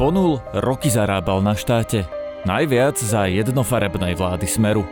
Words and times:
Bonul 0.00 0.40
roky 0.56 0.88
zarábal 0.88 1.44
na 1.44 1.52
štáte. 1.52 2.08
Najviac 2.48 2.96
za 2.96 3.28
jednofarebnej 3.28 4.16
vlády 4.16 4.48
Smeru. 4.48 4.88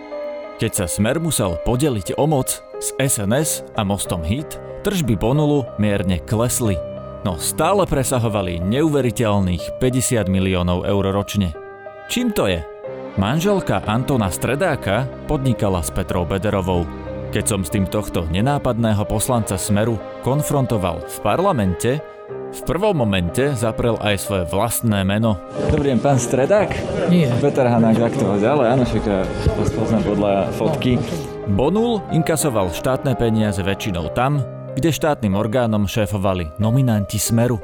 Keď 0.60 0.84
sa 0.84 0.84
Smer 0.84 1.16
musel 1.16 1.56
podeliť 1.64 2.20
o 2.20 2.28
moc 2.28 2.60
s 2.76 2.92
SNS 3.00 3.72
a 3.72 3.88
mostom 3.88 4.20
HIT, 4.20 4.60
tržby 4.84 5.16
Bonulu 5.16 5.64
mierne 5.80 6.20
klesli, 6.20 6.76
no 7.24 7.40
stále 7.40 7.88
presahovali 7.88 8.60
neuveriteľných 8.60 9.80
50 9.80 10.28
miliónov 10.28 10.84
eur 10.84 11.08
ročne. 11.08 11.56
Čím 12.12 12.36
to 12.36 12.44
je? 12.44 12.60
Manželka 13.16 13.80
Antona 13.88 14.28
Stredáka 14.28 15.08
podnikala 15.24 15.80
s 15.80 15.88
Petrou 15.88 16.28
Bederovou. 16.28 16.84
Keď 17.32 17.44
som 17.48 17.64
s 17.64 17.72
tým 17.72 17.88
tohto 17.88 18.28
nenápadného 18.28 19.08
poslanca 19.08 19.56
Smeru 19.56 19.96
konfrontoval 20.20 21.00
v 21.00 21.16
parlamente, 21.24 21.96
v 22.48 22.60
prvom 22.64 22.96
momente 22.96 23.52
zaprel 23.52 24.00
aj 24.00 24.16
svoje 24.24 24.44
vlastné 24.48 25.04
meno. 25.04 25.36
Dobrý 25.68 25.92
deň, 25.92 26.00
pán 26.00 26.16
Stredák? 26.16 26.70
Nie. 27.12 27.28
Peter 27.44 27.68
Hanák, 27.68 28.00
ak 28.00 28.14
to 28.16 28.24
ale 28.24 28.72
áno, 28.72 28.88
však 28.88 29.04
vás 29.52 29.70
poznám 29.76 30.02
podľa 30.08 30.32
fotky. 30.56 30.96
Bonul 31.48 32.00
inkasoval 32.12 32.72
štátne 32.72 33.16
peniaze 33.16 33.60
väčšinou 33.60 34.12
tam, 34.16 34.40
kde 34.76 34.88
štátnym 34.88 35.36
orgánom 35.36 35.84
šéfovali 35.84 36.56
nominanti 36.56 37.20
Smeru. 37.20 37.60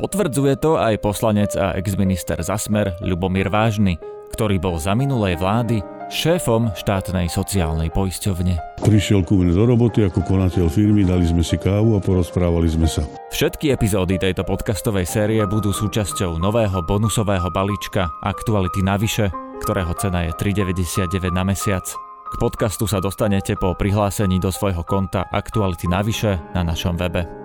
Potvrdzuje 0.00 0.56
to 0.56 0.80
aj 0.80 1.00
poslanec 1.04 1.52
a 1.56 1.76
exminister 1.76 2.40
za 2.40 2.56
Smer 2.56 2.96
Ľubomír 3.04 3.52
Vážny, 3.52 4.00
ktorý 4.32 4.56
bol 4.56 4.80
za 4.80 4.96
minulej 4.96 5.36
vlády 5.36 5.84
šéfom 6.12 6.76
štátnej 6.76 7.32
sociálnej 7.32 7.88
poisťovne. 7.88 8.84
Prišiel 8.84 9.24
ku 9.24 9.40
mne 9.40 9.56
do 9.56 9.64
roboty 9.64 10.04
ako 10.04 10.20
konateľ 10.20 10.68
firmy, 10.68 11.08
dali 11.08 11.24
sme 11.24 11.40
si 11.40 11.56
kávu 11.56 11.96
a 11.96 12.04
porozprávali 12.04 12.68
sme 12.68 12.84
sa. 12.84 13.00
Všetky 13.32 13.72
epizódy 13.72 14.20
tejto 14.20 14.44
podcastovej 14.44 15.08
série 15.08 15.40
budú 15.48 15.72
súčasťou 15.72 16.36
nového 16.36 16.84
bonusového 16.84 17.48
balíčka 17.48 18.12
Aktuality 18.20 18.84
navyše, 18.84 19.32
ktorého 19.64 19.96
cena 19.96 20.28
je 20.28 20.36
3,99 20.36 21.32
na 21.32 21.48
mesiac. 21.48 21.88
K 22.28 22.34
podcastu 22.36 22.84
sa 22.84 23.00
dostanete 23.00 23.56
po 23.56 23.72
prihlásení 23.72 24.36
do 24.36 24.52
svojho 24.52 24.84
konta 24.84 25.24
Aktuality 25.32 25.88
navyše 25.88 26.36
na 26.52 26.60
našom 26.60 27.00
webe. 27.00 27.41